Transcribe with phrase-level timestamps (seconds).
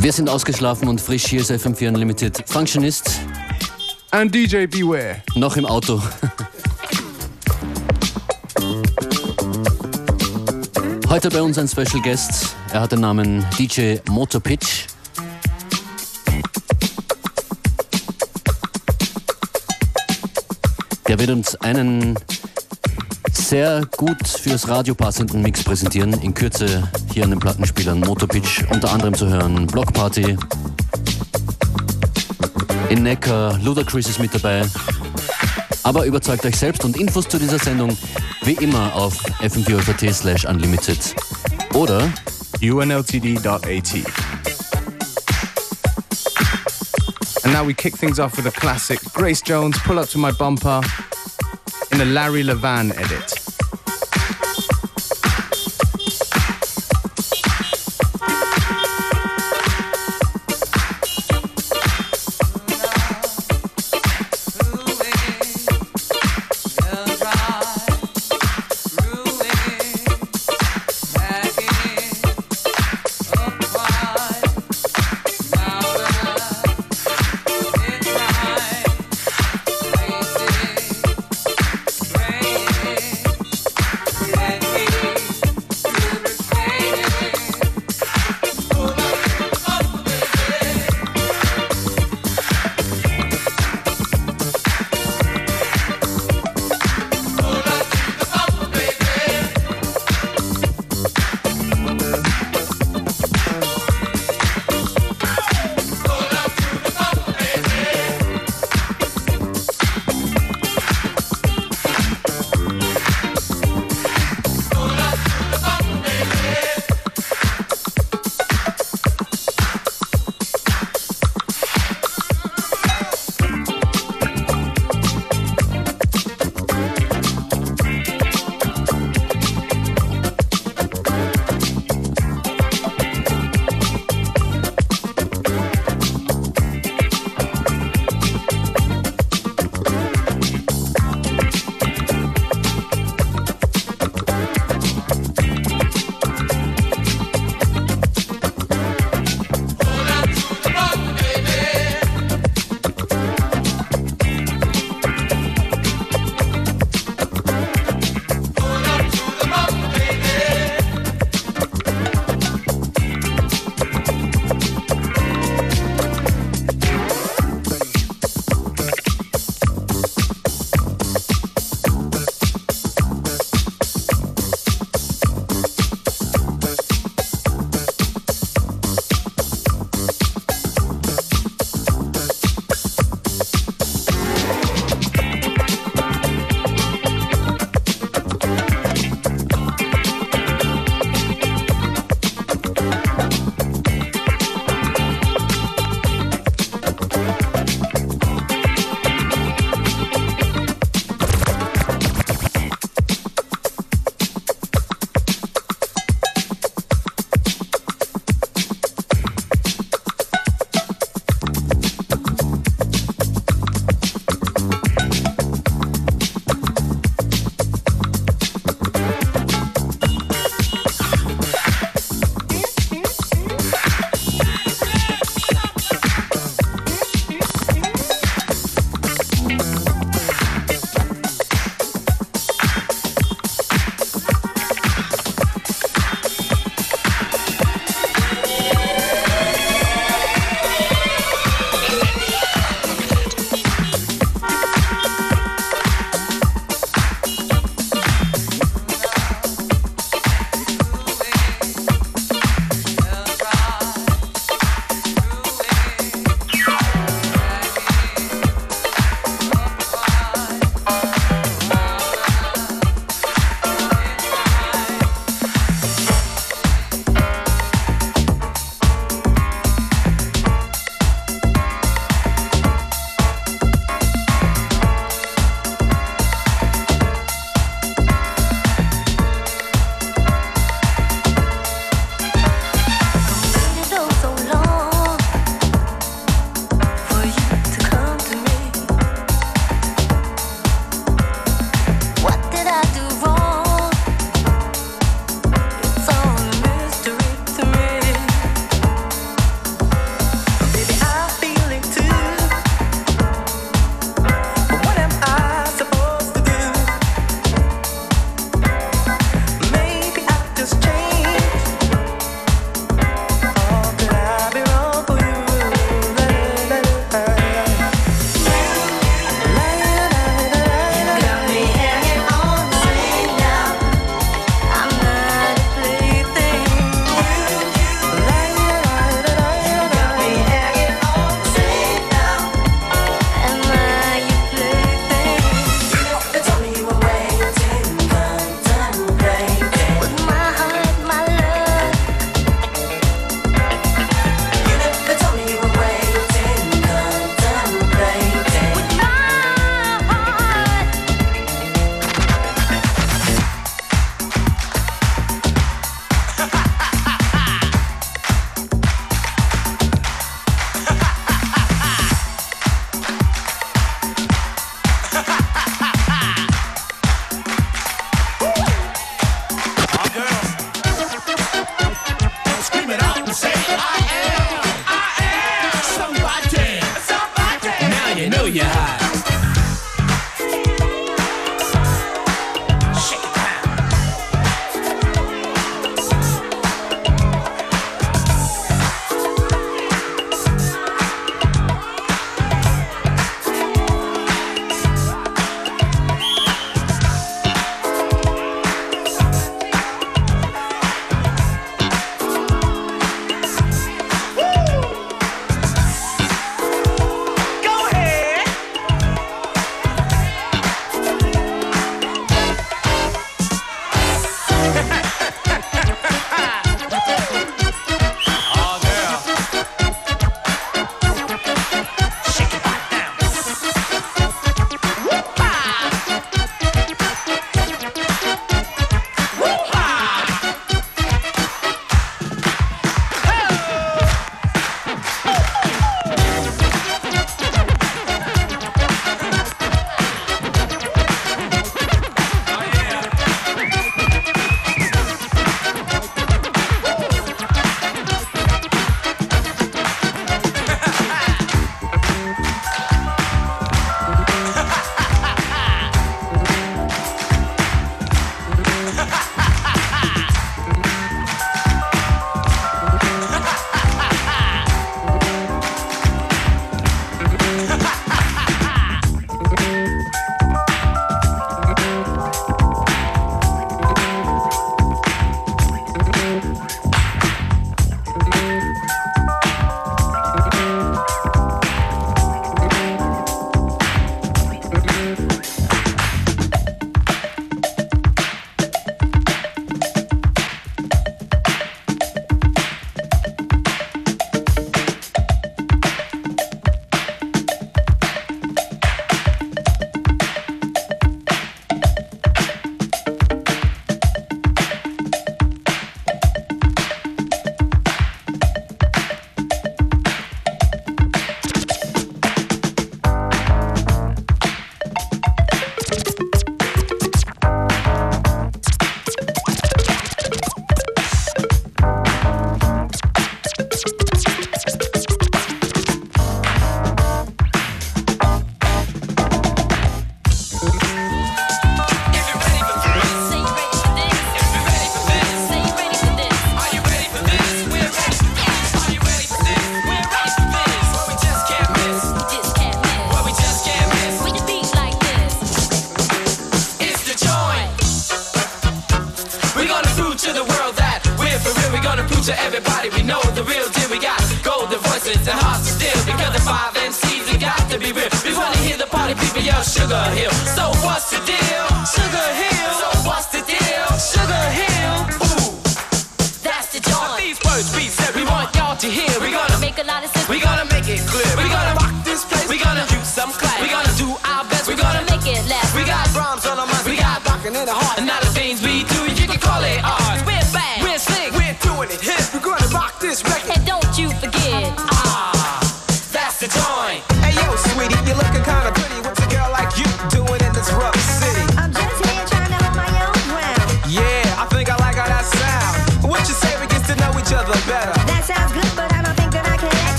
[0.00, 1.26] Wir sind ausgeschlafen und frisch.
[1.26, 2.44] Hier ist FM4 Unlimited.
[2.46, 3.18] Functionist.
[4.12, 5.22] And DJ Beware.
[5.34, 6.00] Noch im Auto.
[11.08, 12.54] Heute bei uns ein Special Guest.
[12.72, 14.86] Er hat den Namen DJ Motopitch.
[21.08, 22.14] Der wird uns einen
[23.48, 26.12] sehr gut fürs Radio passenden Mix präsentieren.
[26.20, 29.66] In Kürze hier an den Plattenspielern Motopitch unter anderem zu hören.
[29.66, 30.36] Blockparty.
[32.90, 34.66] In Neckar, Ludacris ist mit dabei.
[35.82, 37.96] Aber überzeugt euch selbst und Infos zu dieser Sendung
[38.42, 41.14] wie immer auf fm4.at slash unlimited
[41.72, 42.06] oder
[42.60, 43.94] unltd.at.
[47.44, 50.32] And now we kick things off with a classic Grace Jones, Pull Up to My
[50.32, 50.82] Bumper
[51.92, 53.37] in a Larry Levan edit.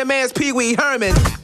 [0.00, 1.39] Your man's Pee Wee Herman.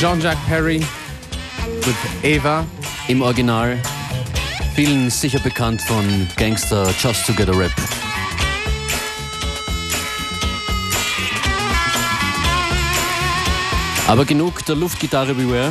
[0.00, 0.80] Jean-Jacques Perry
[1.84, 2.64] with Eva.
[3.08, 3.76] Im Original.
[4.74, 7.70] Vielen sicher bekannt von Gangster Just to Get a Rap.
[14.08, 15.70] Aber genug der Luftgitarre Beware.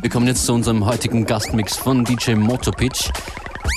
[0.00, 3.08] Wir kommen jetzt zu unserem heutigen Gastmix von DJ Motopitch.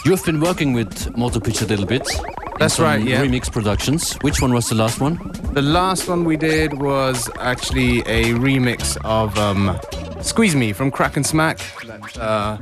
[0.06, 2.20] You've been working with Motopitch a little bit.
[2.60, 3.22] That's right, yeah.
[3.22, 4.16] Remix productions.
[4.22, 5.20] Which one was the last one?
[5.54, 9.80] The last one we did was actually a remix of um,
[10.22, 11.60] Squeeze Me from Crack and Smack.
[11.86, 12.58] That uh,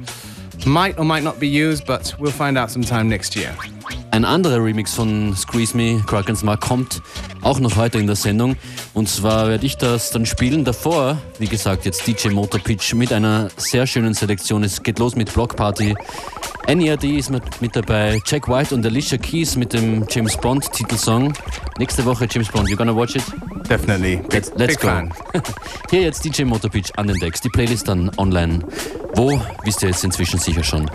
[0.66, 3.56] might or might not be used, but we'll find out sometime next year.
[4.12, 7.02] Ein anderer Remix von Squeeze Me, Kraken's Mark, kommt
[7.42, 8.56] auch noch heute in der Sendung.
[8.94, 10.64] Und zwar werde ich das dann spielen.
[10.64, 14.64] Davor, wie gesagt, jetzt DJ Motor Pitch mit einer sehr schönen Selektion.
[14.64, 15.96] Es geht los mit Block Party.
[16.68, 21.34] NERD ist mit, mit dabei, Jack White und Alicia Keys mit dem James Bond Titelsong.
[21.78, 23.24] Nächste Woche James Bond, you gonna watch it?
[23.70, 24.20] Definitely.
[24.32, 24.90] Let's, let's go.
[25.90, 27.42] Hier jetzt DJ Motor Pitch an den Decks.
[27.42, 28.60] Die Playlist dann online.
[29.14, 30.90] Wo, wisst ihr jetzt inzwischen sicher schon.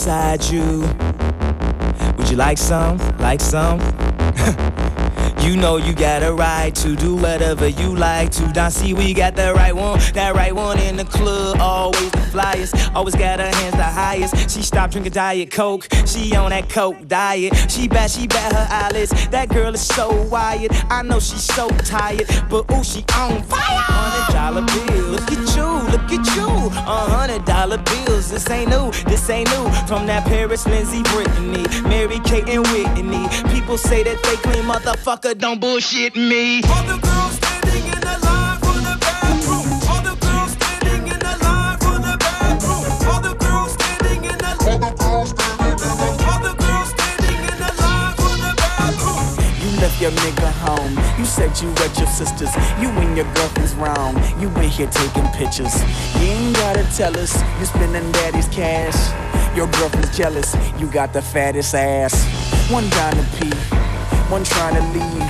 [0.00, 0.80] Inside you?
[2.16, 2.96] Would you like some?
[3.18, 3.99] Like some?
[5.42, 8.46] You know you got a right to do whatever you like to.
[8.52, 11.58] Don't see we got the right one, that right one in the club.
[11.60, 14.50] Always the flyest, always got her hands the highest.
[14.50, 17.54] She stopped drinking Diet Coke, she on that Coke diet.
[17.70, 19.10] She bat, she bat her eyelids.
[19.28, 20.72] That girl is so wired.
[20.90, 23.60] I know she's so tired, but ooh, she on fire.
[23.60, 26.46] Hundred dollar bill, look at you, look at you.
[26.46, 29.70] A hundred dollar bills, this ain't new, this ain't new.
[29.86, 33.26] From that Paris, Lindsay, Brittany, Mary Kate and Whitney.
[33.52, 36.62] People say that they clean, motherfucker, don't bullshit me.
[36.64, 39.66] All the girls standing in the line for the bathroom.
[39.86, 42.84] All the girls standing in the line for the bathroom.
[43.06, 46.88] All the girls standing in the All the girls standing in the All the girls
[46.90, 49.22] standing in the line for the bathroom.
[49.62, 50.98] You left your nigga home.
[51.18, 52.54] You said you at your sister's.
[52.80, 54.16] You and your girlfriend's wrong.
[54.40, 55.74] You in here taking pictures.
[56.18, 57.38] You ain't gotta tell us.
[57.60, 58.98] You spending daddy's cash.
[59.56, 60.56] Your girlfriend's jealous.
[60.78, 62.14] You got the fattest ass.
[62.70, 63.79] One down to pee.
[64.30, 65.28] One trying to leave.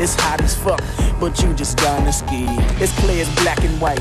[0.00, 0.80] It's hot as fuck,
[1.18, 2.46] but you just to ski.
[2.78, 4.00] It's clear as black and white.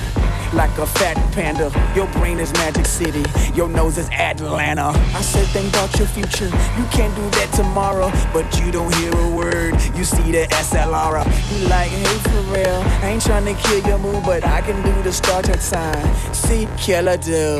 [0.53, 4.89] Like a fat panda, your brain is Magic City, your nose is Atlanta.
[5.15, 6.45] I said, think about your future.
[6.45, 9.73] You can't do that tomorrow, but you don't hear a word.
[9.95, 11.25] You see the SLR.
[11.51, 12.83] You like, hey, for real.
[13.01, 16.33] I ain't trying to kill your mood, but I can do the Star Trek sign.
[16.33, 17.59] See, killer do.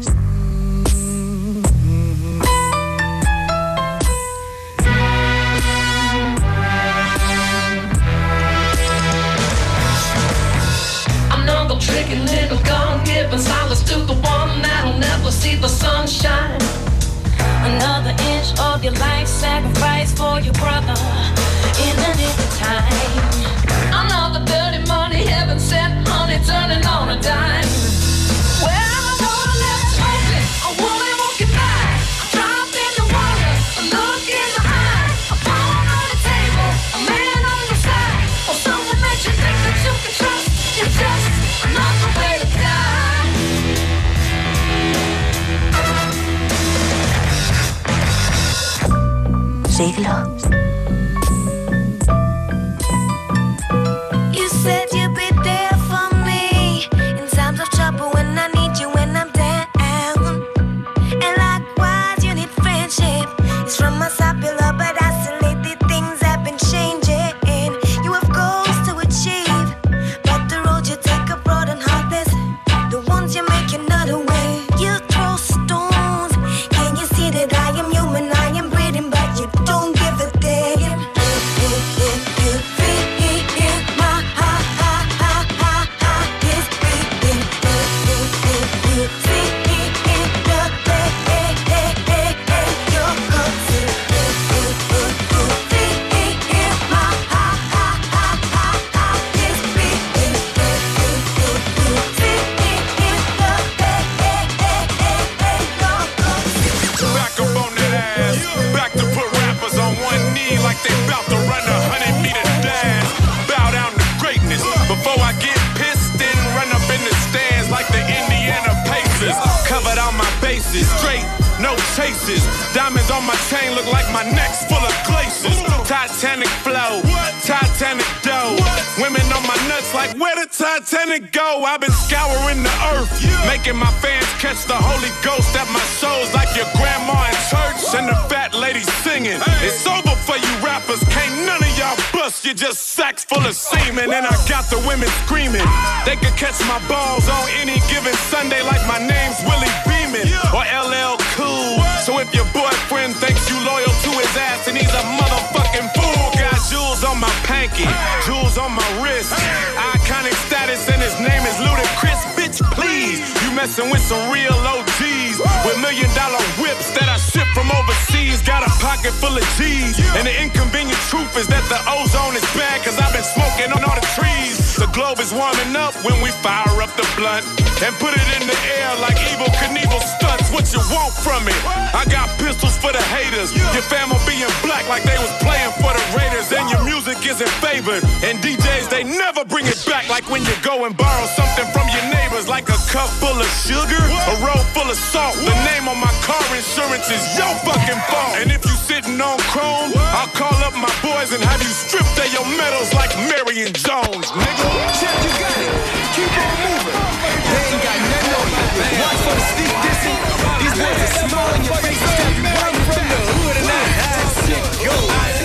[163.61, 165.37] messing with some real OGs.
[165.65, 168.41] With million dollar whips that I ship from overseas.
[168.41, 170.01] Got a pocket full of G's.
[170.17, 173.85] And the inconvenient truth is that the ozone is bad, cause I've been smoking on
[173.85, 174.57] all the trees.
[174.81, 177.45] The globe is warming up when we fire up the blunt.
[177.85, 180.49] And put it in the air like Evel Knievel stunts.
[180.49, 181.53] What you want from me?
[181.93, 183.53] I got pistols for the haters.
[183.53, 186.49] Your fam will be in black like they was playing for the Raiders.
[186.49, 187.00] And your music
[187.31, 188.03] isn't favored.
[188.27, 191.87] And DJs, they never bring it back like when you go and borrow something from
[191.87, 194.31] your neighbors, like a cup full of sugar, what?
[194.31, 195.39] a roll full of salt.
[195.39, 195.47] What?
[195.47, 198.35] The name on my car insurance is your fucking fault.
[198.43, 200.11] And if you sitting on chrome, what?
[200.19, 204.27] I'll call up my boys and have you stripped of your medals like Marion Jones,
[204.35, 204.67] nigga.
[204.99, 205.71] Check, you got it.
[206.11, 206.99] Keep on moving.
[207.47, 208.63] They ain't got nothing on you.
[208.99, 210.19] Watch for the sneak dissing.
[210.59, 211.95] These boys are small your face.
[211.95, 215.40] Step you from the hood and I hide shit go.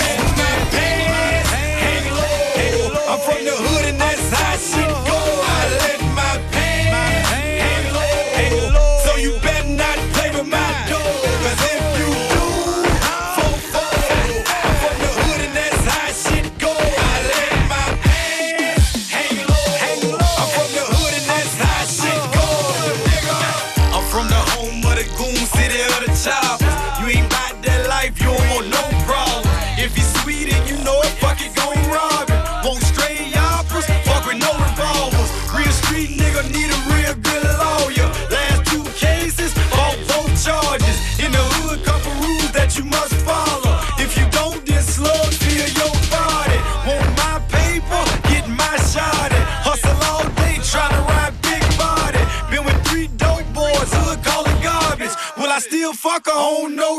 [3.16, 3.75] I'm from the hood.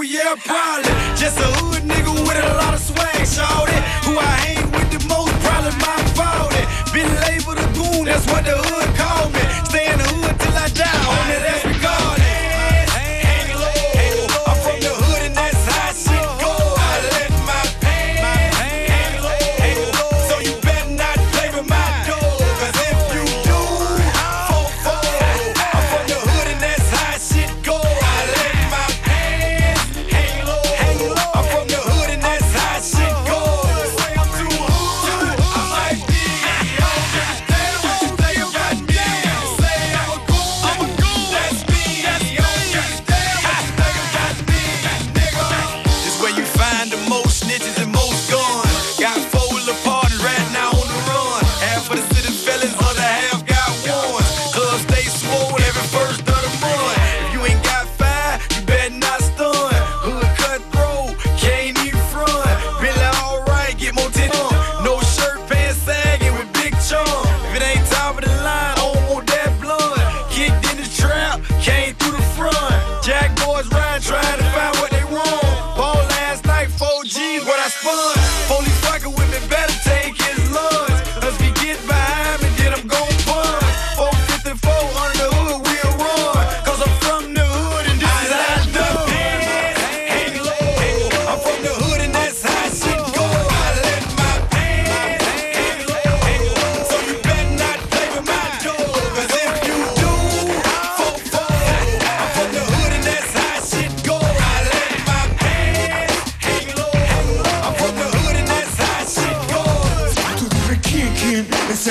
[0.09, 0.91] yeah, probably.
[1.15, 3.77] Just a hood nigga with a lot of swag, shawty.
[4.05, 4.46] Who I am.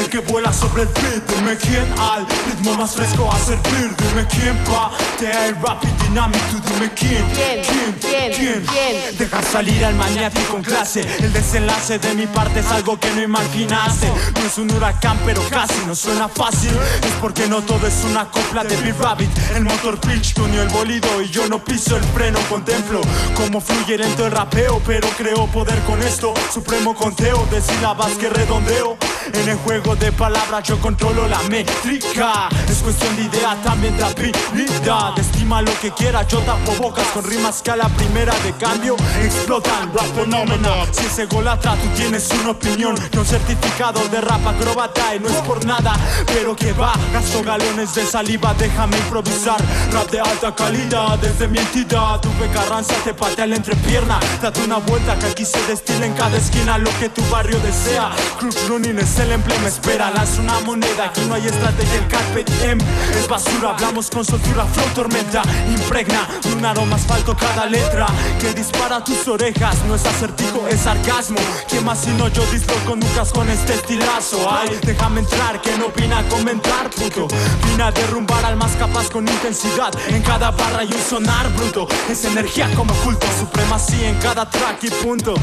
[0.07, 1.27] El que vuela sobre el beat.
[1.27, 3.95] Dime quién al ritmo más fresco a servir.
[3.97, 6.45] Dime quién patea el rap y dinámico.
[6.67, 7.63] Dime quién, ¿Quién?
[8.01, 8.65] quién, ¿Quién?
[8.67, 9.19] ¿Quién?
[9.19, 11.01] Dejar salir al maniático en clase.
[11.21, 14.09] El desenlace de mi parte es algo que no imaginaste.
[14.09, 16.73] No es un huracán, pero casi no suena fácil.
[17.03, 19.31] Es porque no todo es una copla de Big Rabbit.
[19.55, 22.39] El motor pitch tuneó el bolido y yo no piso el freno.
[22.49, 23.01] Contemplo
[23.35, 26.35] cómo fluye lento el rapeo, pero creo poder con esto.
[26.53, 28.97] Supremo conteo de sílabas que redondeo.
[29.33, 32.49] En el juego de palabras yo controlo la métrica.
[32.69, 35.19] Es cuestión de idea, también de habilidad.
[35.19, 38.97] Estima lo que quiera, yo tapo bocas con rimas que a la primera de cambio
[39.23, 39.93] explotan.
[39.93, 40.71] Rap fenómeno.
[40.93, 42.97] Si ese golatra, tú tienes una opinión.
[43.17, 45.95] Un certificado de rap acróbata y no es por nada,
[46.27, 46.93] pero que va.
[47.13, 49.61] Gasto galones de saliva, déjame improvisar.
[49.93, 52.21] Rap de alta calidad, desde mi entidad.
[52.21, 54.19] Tuve Carranza, te patea la entrepierna.
[54.43, 58.11] Date una vuelta que aquí se destila en cada esquina lo que tu barrio desea.
[58.39, 61.07] Cruz Running es el emblema, lanza una moneda.
[61.07, 62.79] Aquí no hay estrategia, el carpe diem
[63.19, 63.71] es basura.
[63.71, 68.07] Hablamos con soltura, flow tormenta, impregna de un aroma asfalto cada letra
[68.41, 69.77] que dispara tus orejas.
[69.87, 71.39] No es acertijo, es sarcasmo.
[71.69, 74.49] ¿Quién más si no yo disloco nucas con este estilazo?
[74.51, 77.29] Ay, déjame entrar, que no vine a comentar, puto.
[77.69, 79.93] Vine a derrumbar al más capaz con intensidad.
[80.09, 81.87] En cada barra y un sonar bruto.
[82.11, 85.35] Es energía como culto, supremacía en cada track y punto.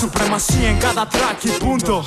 [0.00, 2.04] Supremacía en cada track y punto.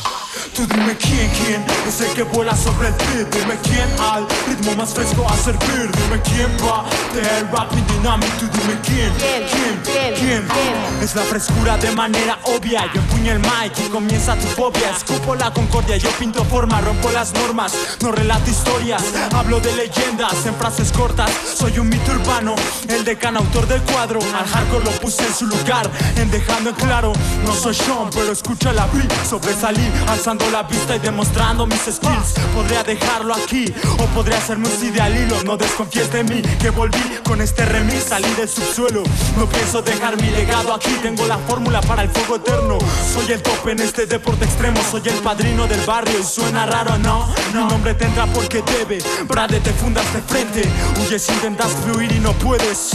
[0.55, 3.33] Tú dime quién, quién el que vuela sobre el beat.
[3.33, 5.89] Dime quién al ritmo más fresco a servir.
[5.91, 8.41] Dime quién va del rap y dinámico.
[8.41, 9.43] Dime quién, ¿Quién?
[9.49, 10.13] quién, ¿Quién?
[10.15, 10.47] quién.
[10.47, 11.03] ¿Quién?
[11.03, 12.85] Es la frescura de manera obvia.
[12.93, 14.91] Yo empuño el mic y comienza tu fobia.
[14.95, 17.73] Escupo la concordia, yo pinto forma, rompo las normas.
[18.01, 19.03] No relato historias,
[19.33, 21.31] hablo de leyendas en frases cortas.
[21.55, 22.55] Soy un mito urbano,
[22.89, 24.19] el decano autor del cuadro.
[24.19, 27.13] Al hardcore lo puse en su lugar, en dejando en claro.
[27.45, 29.11] No soy Sean, pero escucha la beat.
[29.27, 32.33] Sobresalí, alzando la vista y demostrando mis skills.
[32.53, 35.41] Podría dejarlo aquí, o podría hacerme un CD al hilo.
[35.43, 38.05] No desconfíes de mí, que volví con este remix.
[38.05, 39.03] Salí del subsuelo,
[39.37, 40.91] no pienso dejar mi legado aquí.
[41.01, 42.77] Tengo la fórmula para el fuego eterno.
[43.13, 44.79] Soy el top en este deporte extremo.
[44.91, 47.27] Soy el padrino del barrio y suena raro, ¿no?
[47.53, 48.99] Mi nombre tendrá porque debe.
[49.27, 50.61] Brade, te fundas de frente.
[50.99, 52.91] Huyes, intentas fluir y no puedes.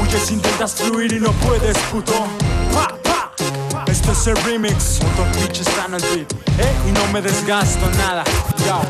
[0.00, 2.26] Huyes, intentas fluir y no puedes, puto.
[3.92, 4.12] Pa.
[4.12, 5.00] Esto es el remix.
[5.02, 6.32] Motor Pitch está en el beat.
[6.58, 8.24] Eh, y no me desgasto nada.
[8.66, 8.80] Yo.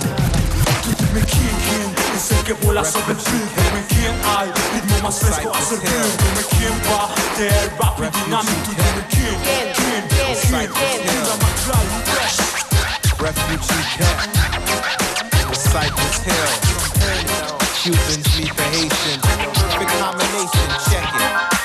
[0.98, 3.18] Dime quién, quién es el que vuela sobre el.
[3.18, 5.90] Dime quién al ritmo más fresco a servir.
[5.90, 8.70] Dime quién va del rap y dinámico.
[8.70, 9.72] Dime quién, ¿Quién?
[9.76, 10.72] quién, ¿Quién?
[10.72, 11.00] quién.
[11.02, 12.38] Mira más claro, fresh.
[13.18, 14.20] Refugee camp.
[15.54, 16.52] Cypress Hill.
[17.82, 19.22] Cubans meet the Haitians.
[19.22, 21.61] Perfect combination, check it.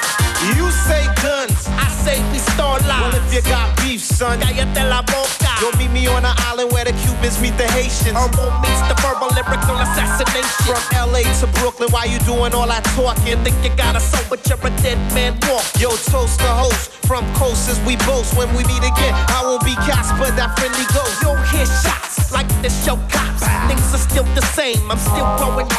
[3.38, 5.54] You got beef, son, cállate la boca.
[5.62, 8.18] You'll meet me on an island where the Cubans meet the Haitians.
[8.18, 10.66] Herbal meets the verbal lyrical assassination.
[10.66, 13.38] From LA to Brooklyn, why you doing all that talking?
[13.44, 15.66] Think you got a soul, but you're a dead man walk.
[15.78, 16.92] Yo, toast the host.
[17.06, 19.14] From coast as we boast when we meet again.
[19.30, 21.22] I won't be Casper, that friendly ghost.
[21.22, 23.46] You'll hear shots like the show cops.
[23.70, 25.70] Things are still the same, I'm still growing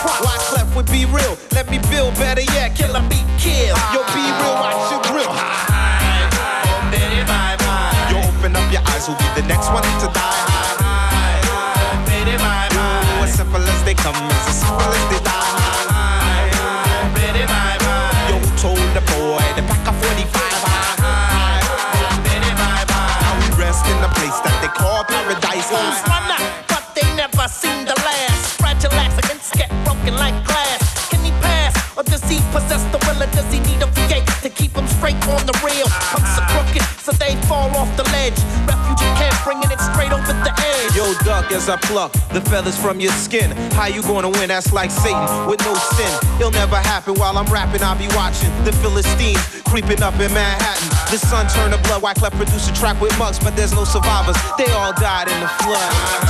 [41.50, 43.50] As I pluck the feathers from your skin.
[43.72, 44.48] How you gonna win?
[44.48, 46.12] That's like Satan with no sin.
[46.38, 47.82] It'll never happen while I'm rapping.
[47.82, 50.88] I'll be watching the Philistines creeping up in Manhattan.
[51.10, 52.02] The sun turned to blood.
[52.02, 54.36] Wyclef produced a track with mugs, but there's no survivors.
[54.58, 56.28] They all died in the flood.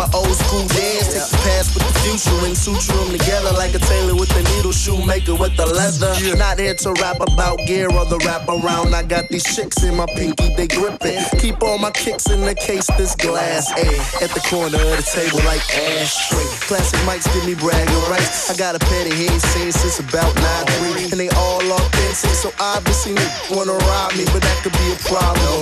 [0.00, 1.12] My old school dance.
[1.12, 4.40] Take the past with the future and suture them together like a tailor with the
[4.56, 6.16] needle, shoemaker with the leather.
[6.40, 8.96] Not here to rap about gear or the wrap around.
[8.96, 11.20] I got these chicks in my pinky, they gripping.
[11.36, 15.04] Keep all my kicks in the case, this glass A at the corner of the
[15.04, 16.48] table like ashtray.
[16.64, 18.48] Classic mics give me bragging rights.
[18.48, 22.32] I got a petty head saying since about 9 3 and they all authentic.
[22.40, 23.12] So obviously
[23.52, 25.44] wanna rob me, but that could be a problem.
[25.44, 25.60] No,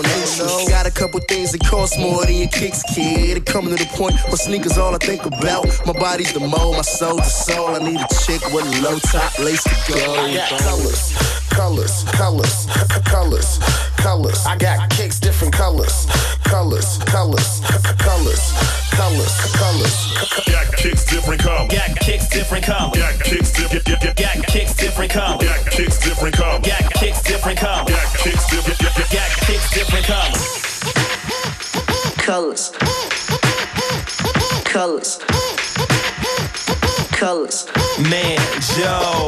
[0.88, 3.36] they Couple things that cost more than your kicks, kid.
[3.36, 5.64] It coming to the point where sneakers all I think about.
[5.86, 7.68] My body's the mold, my soul the soul.
[7.68, 9.94] I need a chick with a low top lace to go.
[9.94, 11.14] I got colors,
[11.50, 12.66] colors, colors,
[13.06, 13.58] colors,
[13.96, 14.46] colors.
[14.46, 16.06] I got kicks, different colors,
[16.42, 17.60] colors, colors,
[18.02, 18.42] colors,
[18.90, 19.96] colors, colors.
[20.50, 21.70] Got kicks different colors.
[21.70, 22.98] Got kicks different colors.
[22.98, 24.16] Got kicks different.
[24.16, 25.46] Got kicks different colors.
[25.46, 26.66] Got kicks different colors.
[26.66, 27.88] Got kicks different colors.
[27.88, 28.78] Got kicks different.
[29.12, 30.67] Got kicks different colors.
[32.18, 32.72] Colors.
[34.64, 35.18] Colors.
[37.12, 37.66] Colors.
[37.98, 38.38] Man,
[38.76, 39.26] Joe,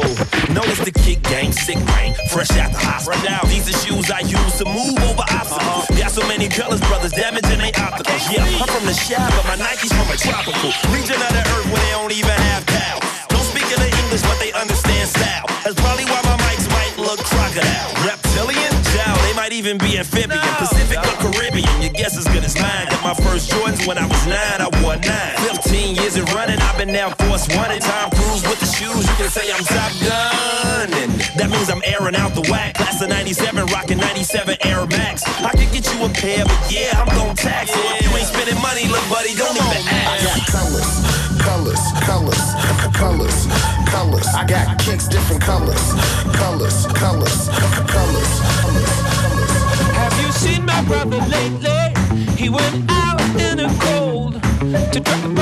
[0.53, 3.49] notice the kick game, sick brain, fresh out the hospital.
[3.49, 5.89] These are shoes I use to move over obstacles.
[5.91, 5.99] Uh-huh.
[5.99, 8.31] Got so many colors, brothers, damaging they opticals.
[8.31, 11.67] Yeah, I'm from the shy, but my Nikes from a tropical region of the earth
[11.67, 13.01] where they don't even have cow.
[13.27, 15.49] Don't speak in the English, but they understand style.
[15.67, 17.91] That's probably why my mics might look crocodile.
[18.07, 21.15] Reptilian, Jow, they might even be amphibian, Pacific or
[21.61, 21.81] Caribbean.
[21.81, 22.87] Your guess as good as mine.
[22.89, 25.35] Got my first Jordans when I was nine, I wore nine.
[25.61, 29.07] 15 years of running, I've been now force one and Tom Cruise with the shoes.
[29.07, 32.75] You can say I'm Top Gun, and that means I'm airing out the whack.
[32.75, 35.23] Class of 97, rocking 97 Air Max.
[35.41, 37.71] I could get you a pair, but yeah, I'm gon' tax.
[37.71, 40.25] So if you ain't spending money, look, buddy, don't even I ask.
[40.25, 40.91] got colors,
[41.41, 42.43] colors, colors,
[42.95, 43.37] colors,
[43.89, 44.27] colors.
[44.33, 45.81] I got kicks, different colors,
[46.37, 46.85] colors,
[52.41, 54.41] He went out in the cold
[54.91, 55.40] to try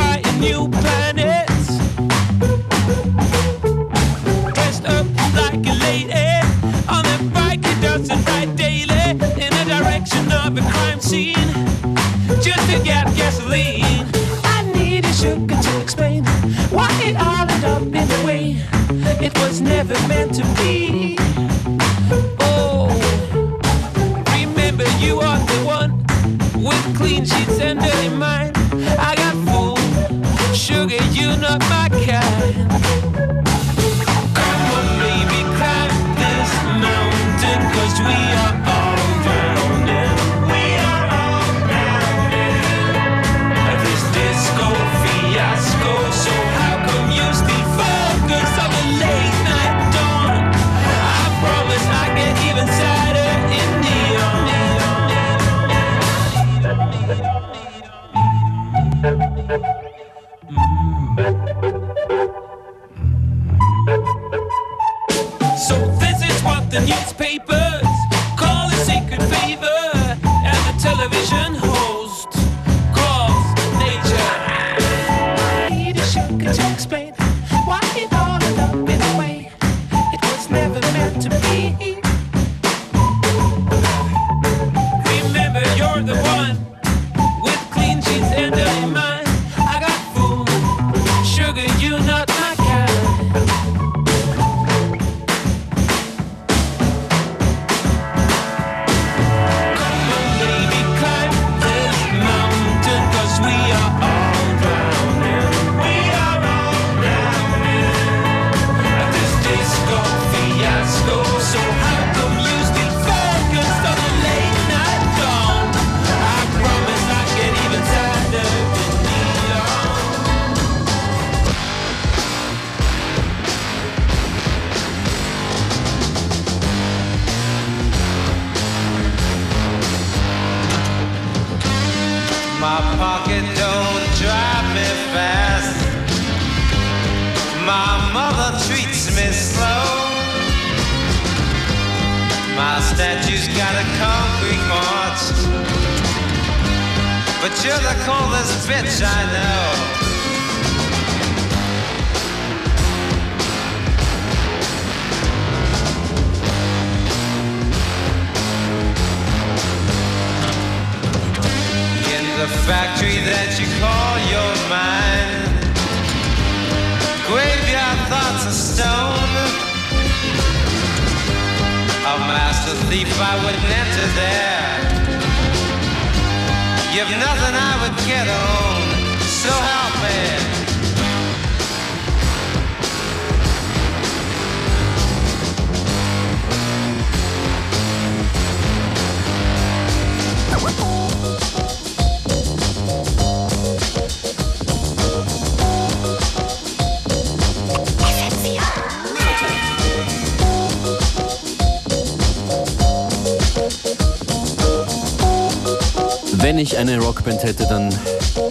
[206.49, 207.93] Wenn ich eine Rockband hätte, dann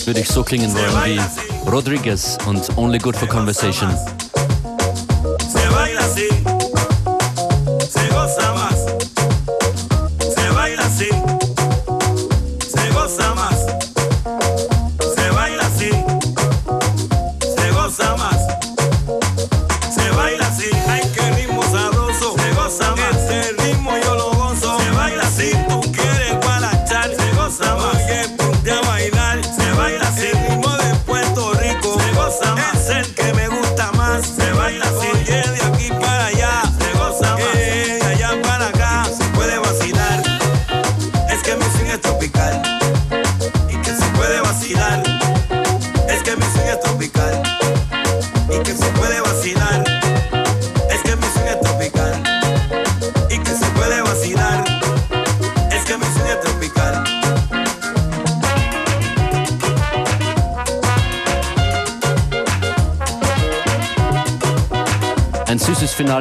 [0.05, 3.93] würde ich so klingen wollen wie Rodriguez und Only Good for Conversation.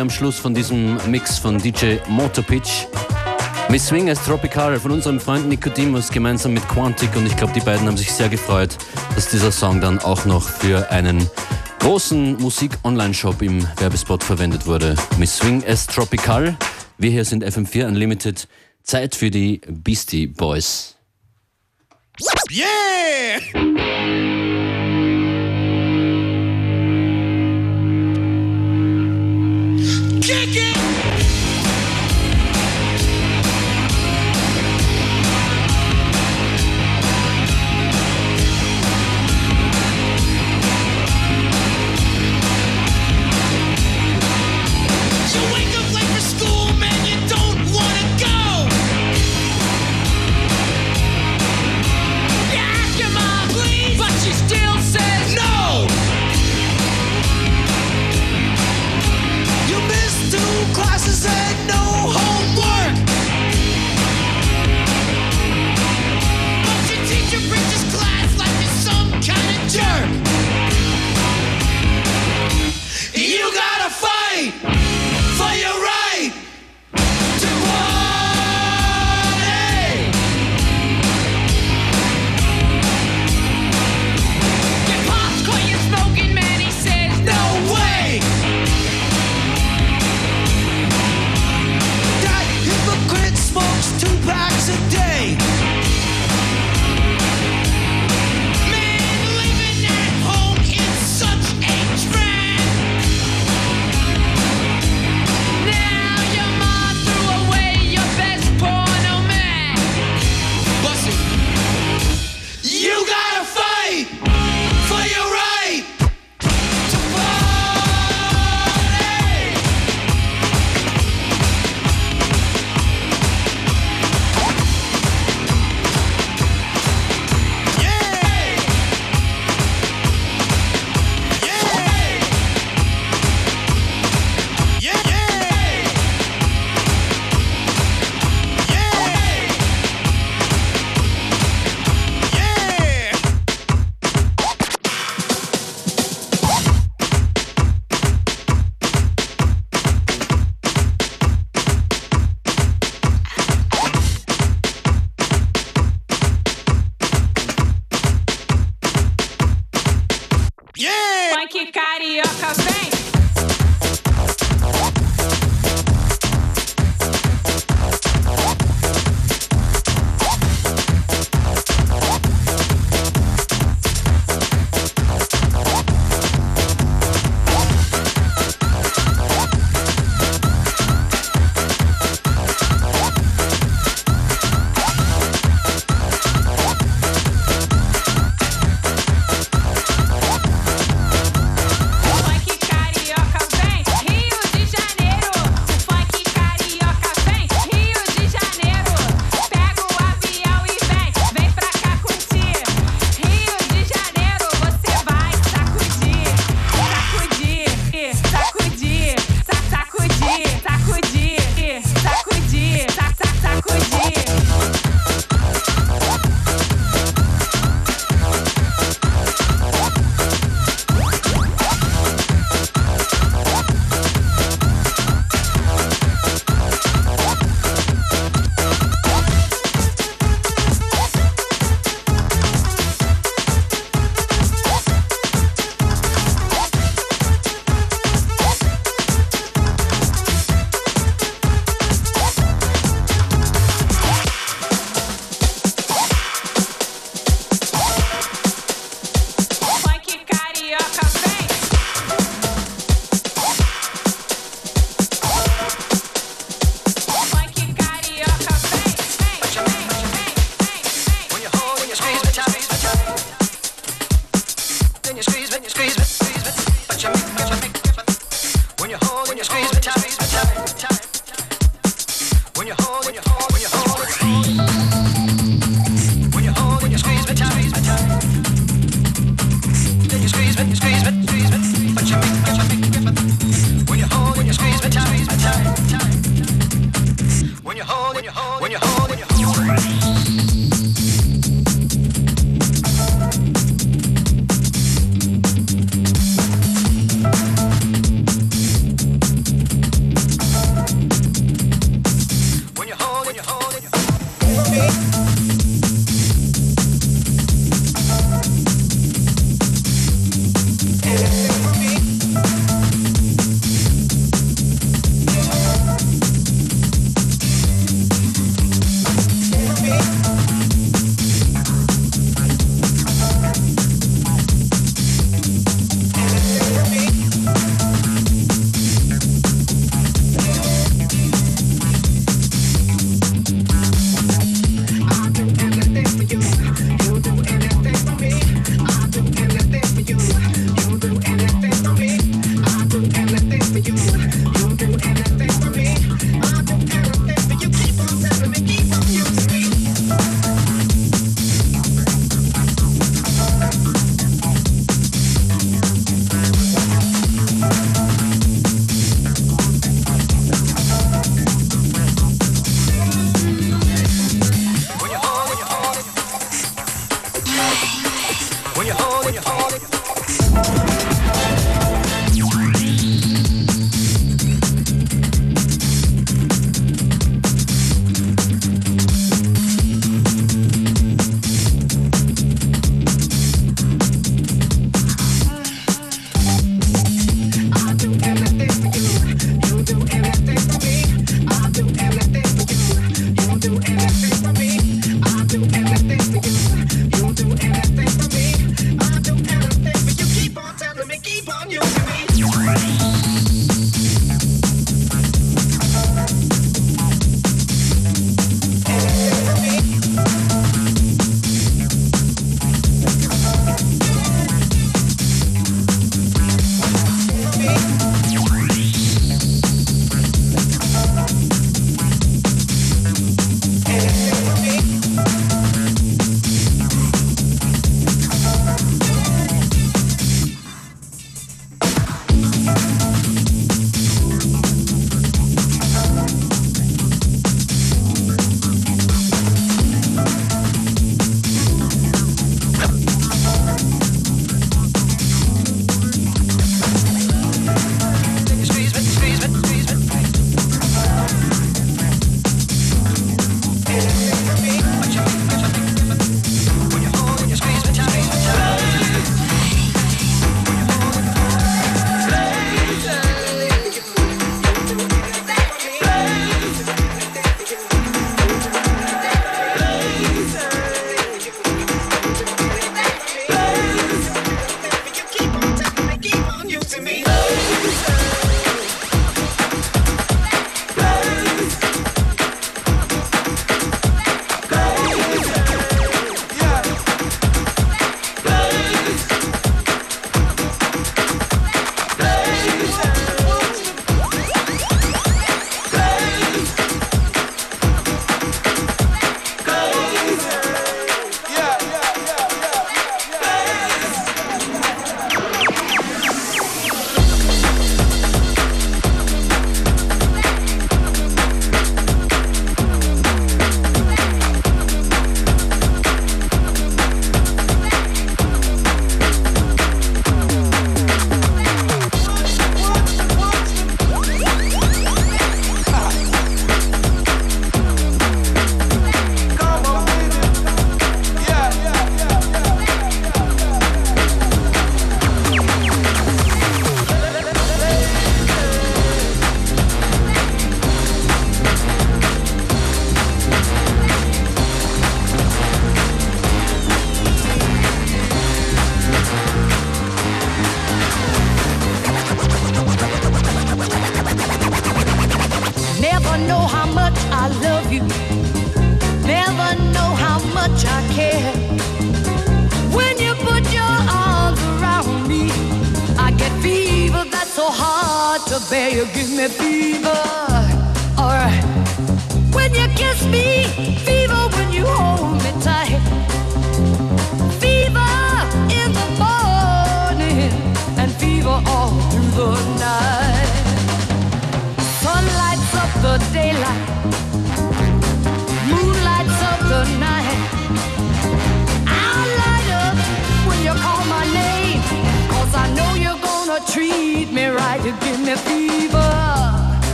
[0.00, 2.86] Finale am Schluss von diesem Mix von DJ Motorpitch.
[3.68, 7.60] Miss Swing als Tropical von unserem Freund Nicodemus gemeinsam mit Quantic und ich glaube, die
[7.60, 8.78] beiden haben sich sehr gefreut,
[9.14, 11.28] dass dieser Song dann auch noch für einen
[11.80, 14.96] großen Musik-Online-Shop im Werbespot verwendet wurde.
[15.18, 16.56] Miss Swing as Tropical.
[16.96, 18.48] Wir hier sind FM4 Unlimited.
[18.82, 20.96] Zeit für die Beastie Boys.
[22.50, 24.39] Yeah!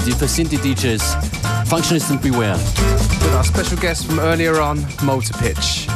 [0.00, 1.00] DJs, the Facility DJs.
[1.66, 2.54] Functionists and beware.
[2.54, 5.86] With our special guest from earlier on, Motor Pitch.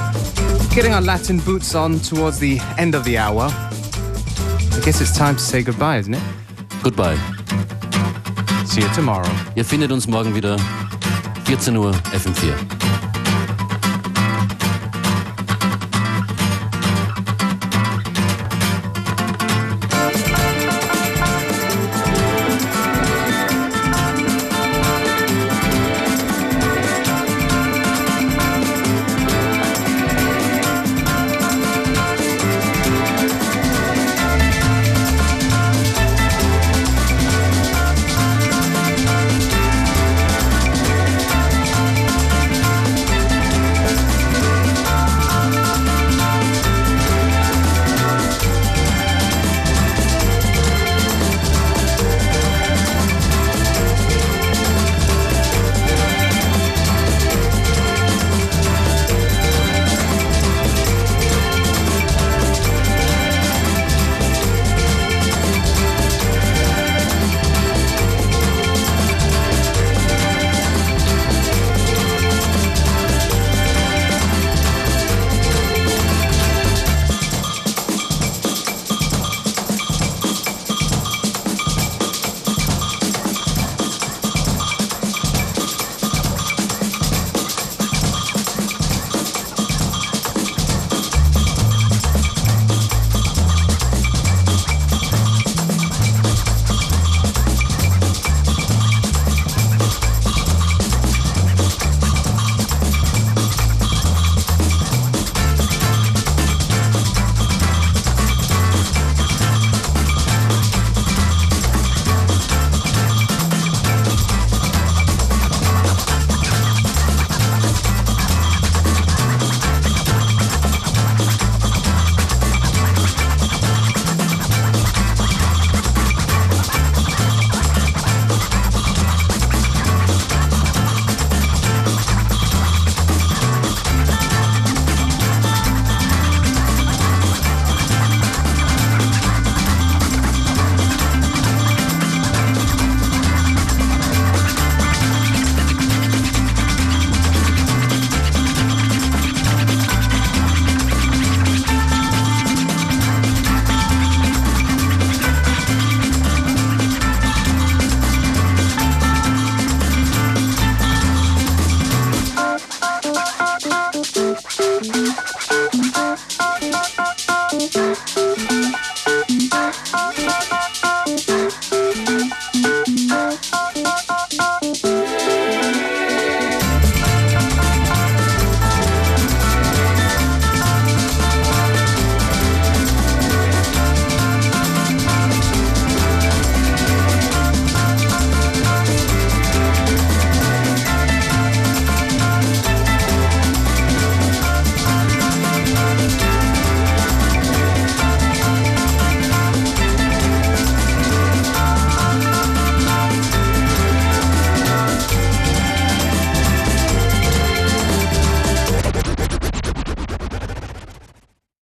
[0.74, 3.48] Getting our Latin boots on towards the end of the hour.
[3.50, 6.22] I guess it's time to say goodbye, isn't it?
[6.82, 7.16] Goodbye.
[8.66, 9.30] See you tomorrow.
[9.56, 10.58] Ihr findet uns morgen wieder,
[11.44, 12.83] 14 Uhr FM4.